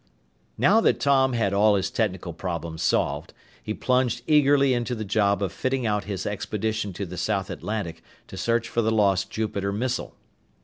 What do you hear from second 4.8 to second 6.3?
the job of fitting out his